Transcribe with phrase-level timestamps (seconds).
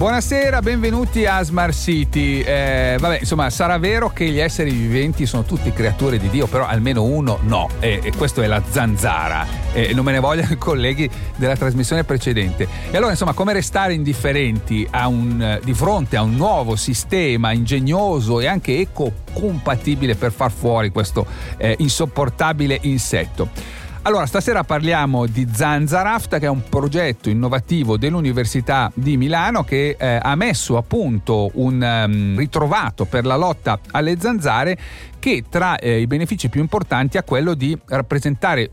[0.00, 2.40] Buonasera, benvenuti a Smart City.
[2.40, 6.64] Eh, vabbè, insomma, sarà vero che gli esseri viventi sono tutti creature di Dio, però
[6.64, 9.46] almeno uno no, e, e questo è la zanzara.
[9.74, 11.06] E non me ne vogliano i colleghi
[11.36, 12.66] della trasmissione precedente.
[12.90, 18.46] E allora, insomma, come restare indifferenti un, di fronte a un nuovo sistema ingegnoso e
[18.46, 21.26] anche eco-compatibile per far fuori questo
[21.58, 23.50] eh, insopportabile insetto?
[24.10, 30.18] Allora, stasera parliamo di Zanzaraft, che è un progetto innovativo dell'Università di Milano che eh,
[30.20, 34.76] ha messo a punto un um, ritrovato per la lotta alle zanzare
[35.20, 38.72] che tra eh, i benefici più importanti ha quello di rappresentare,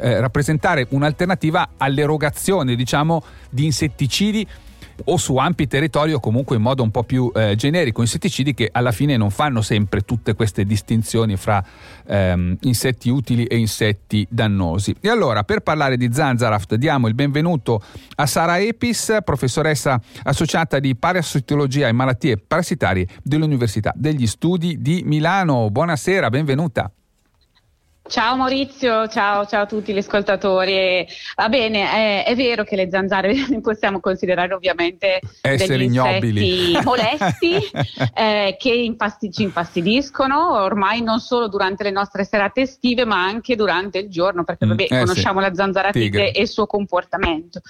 [0.00, 4.46] eh, rappresentare un'alternativa all'erogazione, diciamo, di insetticidi
[5.04, 8.68] o su ampi territori o comunque in modo un po' più eh, generico, insetticidi che
[8.72, 11.64] alla fine non fanno sempre tutte queste distinzioni fra
[12.06, 14.94] ehm, insetti utili e insetti dannosi.
[15.00, 17.82] E allora per parlare di Zanzaraft diamo il benvenuto
[18.16, 25.70] a Sara Epis, professoressa associata di parasitologia e malattie parassitarie dell'Università degli Studi di Milano.
[25.70, 26.90] Buonasera, benvenuta.
[28.06, 31.06] Ciao Maurizio, ciao, ciao, a tutti gli ascoltatori.
[31.36, 37.54] Va bene, è, è, vero che le zanzare possiamo considerare ovviamente essere degli ignobili, molesti
[38.14, 43.56] eh, che infasti, ci infastidiscono ormai non solo durante le nostre serate estive ma anche
[43.56, 45.46] durante il giorno perché mm, vabbè, eh conosciamo sì.
[45.48, 47.62] la zanzara tigre e il suo comportamento.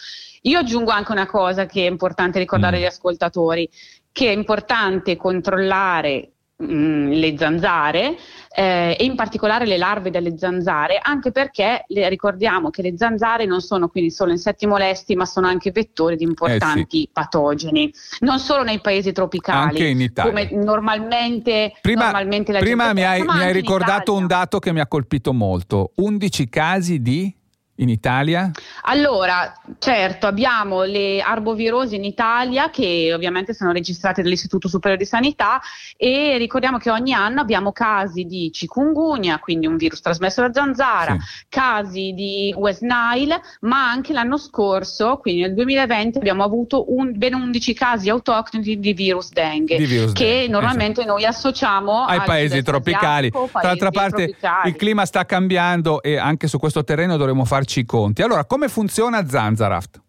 [0.42, 2.80] Io aggiungo anche una cosa che è importante ricordare mm.
[2.80, 3.70] agli ascoltatori,
[4.10, 6.30] che è importante controllare
[6.62, 8.16] Mm, le zanzare
[8.54, 13.44] eh, e in particolare le larve delle zanzare, anche perché le, ricordiamo che le zanzare
[13.44, 17.10] non sono quindi solo insetti molesti, ma sono anche vettori di importanti eh sì.
[17.12, 20.30] patogeni, non solo nei paesi tropicali, anche in Italia.
[20.30, 24.60] come normalmente, prima, normalmente la prima gente mi hai, pensa, mi hai ricordato un dato
[24.60, 27.34] che mi ha colpito molto, 11 casi di
[27.76, 28.50] in Italia?
[28.82, 35.60] Allora, certo, abbiamo le arbovirosi in Italia che ovviamente sono registrate dall'Istituto Superiore di Sanità
[35.96, 41.16] e ricordiamo che ogni anno abbiamo casi di chikungunya, quindi un virus trasmesso da zanzara,
[41.18, 41.44] sì.
[41.48, 47.34] casi di West Nile, ma anche l'anno scorso, quindi nel 2020 abbiamo avuto un, ben
[47.34, 51.16] 11 casi autoctoni di virus dengue, di virus che dengue, normalmente esatto.
[51.16, 53.30] noi associamo ai paesi tropicali.
[53.30, 54.68] Tra l'altra parte tropicali.
[54.68, 58.22] il clima sta cambiando e anche su questo terreno dovremo fare farci i conti.
[58.22, 60.02] Allora, come funziona Zanzaraft?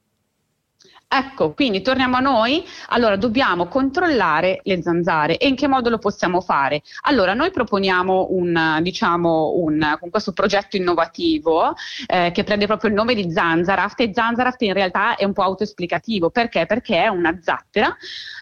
[1.08, 2.66] Ecco, quindi torniamo a noi.
[2.90, 6.82] Allora, dobbiamo controllare le zanzare e in che modo lo possiamo fare?
[7.04, 11.74] Allora, noi proponiamo un, diciamo, un, con questo progetto innovativo
[12.08, 15.44] eh, che prende proprio il nome di Zanzaraft e Zanzaraft in realtà è un po'
[15.44, 16.32] autoesplicativo.
[16.32, 16.66] Perché?
[16.66, 17.96] Perché è una zattera,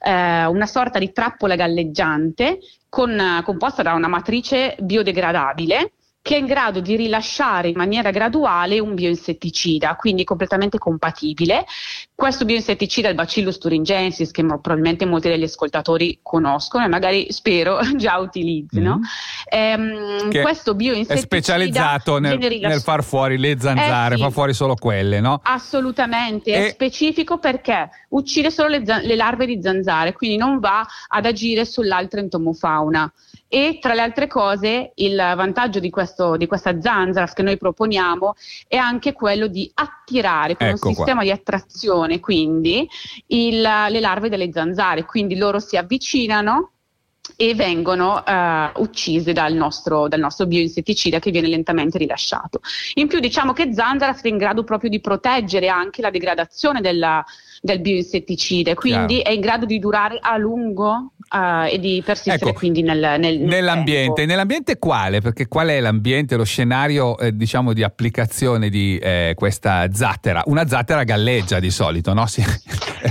[0.04, 2.60] eh, una sorta di trappola galleggiante
[2.90, 5.92] con, composta da una matrice biodegradabile
[6.24, 11.66] che è in grado di rilasciare in maniera graduale un bioinsetticida, quindi completamente compatibile.
[12.16, 18.18] Questo bioinsetticida il Bacillus thuringiensis, che probabilmente molti degli ascoltatori conoscono e magari spero già
[18.20, 19.00] utilizzino.
[19.00, 19.04] Mm.
[19.50, 24.54] Ehm, questo bioinsetticida è specializzato nel, nel, far fuori le zanzare, eh sì, fa fuori
[24.54, 25.40] solo quelle, no?
[25.44, 26.68] Assolutamente, e...
[26.68, 31.66] è specifico perché uccide solo le, le larve di zanzare, quindi non va ad agire
[31.66, 33.12] sull'altra entomofauna
[33.54, 38.34] e tra le altre cose il vantaggio di, questo, di questa zanzara che noi proponiamo
[38.68, 41.24] è anche quello di attirare con ecco un sistema qua.
[41.26, 42.88] di attrazione quindi
[43.28, 46.74] il, le larve delle zanzare, quindi loro si avvicinano
[47.38, 52.60] e vengono uh, uccise dal nostro, dal nostro, bioinsetticida che viene lentamente rilasciato.
[52.96, 57.24] In più diciamo che Zanzara è in grado proprio di proteggere anche la degradazione della,
[57.62, 59.30] del bioinsetticida, quindi Chiaro.
[59.30, 63.40] è in grado di durare a lungo uh, e di persistere ecco, quindi nel, nel,
[63.40, 64.14] nell'ambiente.
[64.14, 64.32] Tempo.
[64.32, 65.20] Nell'ambiente quale?
[65.20, 70.44] Perché qual è l'ambiente, lo scenario eh, diciamo di applicazione di eh, questa zattera?
[70.46, 72.26] Una zattera galleggia di solito, no?
[72.34, 72.42] Si,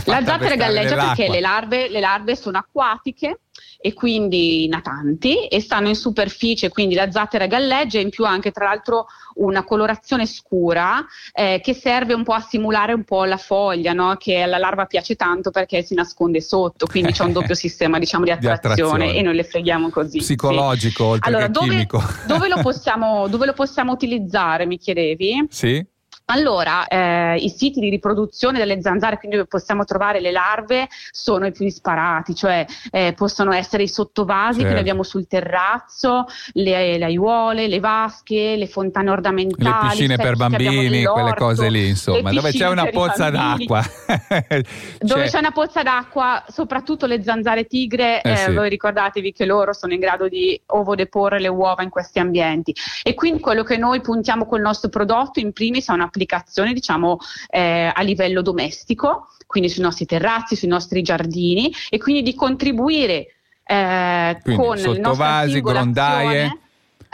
[0.07, 3.41] la zattera galleggia perché le larve, le larve sono acquatiche
[3.83, 8.53] e quindi natanti e stanno in superficie, quindi la zattera galleggia e in più anche
[8.53, 13.37] tra l'altro una colorazione scura eh, che serve un po' a simulare un po' la
[13.37, 14.15] foglia, no?
[14.19, 18.25] che alla larva piace tanto perché si nasconde sotto, quindi c'è un doppio sistema diciamo,
[18.25, 20.19] di, attrazione, di attrazione e noi le freghiamo così.
[20.19, 21.11] Psicologico sì.
[21.11, 22.03] oltre allora, che dove, chimico.
[22.27, 25.47] Dove lo, possiamo, dove lo possiamo utilizzare, mi chiedevi?
[25.51, 25.85] Sì.
[26.27, 31.47] Allora, eh, i siti di riproduzione delle zanzare, quindi dove possiamo trovare le larve, sono
[31.47, 34.75] i più disparati, cioè eh, possono essere i sottovasi certo.
[34.75, 40.37] che abbiamo sul terrazzo, le, le, aiuole, le vasche, le fontane ornamentali, le piscine per
[40.37, 43.83] bambini, quelle cose lì, insomma, dove c'è una pozza d'acqua.
[45.01, 48.53] dove c'è una pozza d'acqua, soprattutto le zanzare tigre, eh, sì.
[48.53, 52.75] voi ricordatevi che loro sono in grado di ovodeporre le uova in questi ambienti.
[53.03, 57.19] E quindi quello che noi puntiamo col nostro prodotto in primis è un'applicazione applicazione diciamo
[57.49, 63.27] eh, a livello domestico, quindi sui nostri terrazzi, sui nostri giardini e quindi di contribuire
[63.65, 66.59] eh, con sottovasi, grondaie.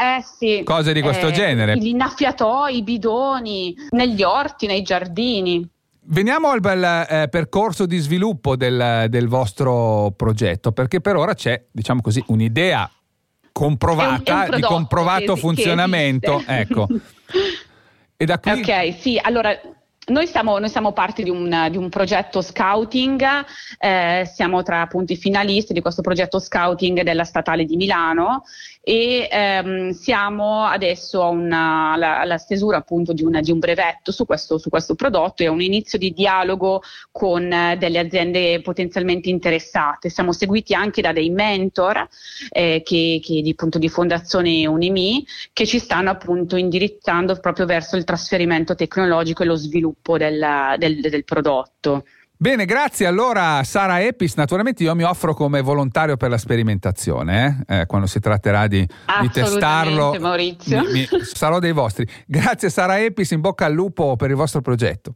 [0.01, 1.77] Eh sì, cose di questo eh, genere.
[1.77, 5.69] Gli innaffiatoi, i bidoni, negli orti, nei giardini.
[6.11, 11.65] Veniamo al bel eh, percorso di sviluppo del, del, vostro progetto, perché per ora c'è,
[11.71, 12.89] diciamo così, un'idea
[13.51, 16.43] comprovata, un, un di comprovato che, funzionamento.
[16.47, 16.87] Che ecco.
[18.21, 18.51] E da qui...
[18.51, 19.57] Ok, sì, allora
[20.07, 23.23] noi siamo, noi siamo, parte di un, di un progetto scouting,
[23.79, 28.43] eh, siamo tra appunto i finalisti di questo progetto scouting della Statale di Milano
[28.89, 34.25] e ehm, siamo adesso una, alla, alla, stesura appunto di, una, di un brevetto su
[34.25, 36.81] questo, su questo, prodotto e a un inizio di dialogo
[37.11, 40.09] con eh, delle aziende potenzialmente interessate.
[40.09, 42.09] Siamo seguiti anche da dei mentor
[42.49, 47.97] eh, che, che di, appunto, di Fondazione Unimi che ci stanno appunto indirizzando proprio verso
[47.99, 52.05] il trasferimento tecnologico e lo sviluppo del, del, del prodotto.
[52.41, 53.07] Bene, grazie.
[53.07, 57.81] Allora, Sara Epis, naturalmente io mi offro come volontario per la sperimentazione, eh?
[57.81, 58.87] Eh, quando si tratterà di,
[59.21, 60.17] di testarlo.
[60.21, 60.83] Maurizio.
[60.83, 62.07] Mi, mi, sarò dei vostri.
[62.29, 65.15] Grazie Sara Epis, in bocca al lupo per il vostro progetto.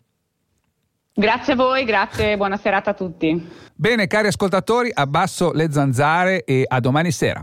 [1.14, 3.48] Grazie a voi, grazie, buona serata a tutti.
[3.72, 7.40] Bene, cari ascoltatori, abbasso le zanzare e a domani sera.